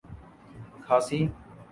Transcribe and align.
کھاسی 0.85 1.19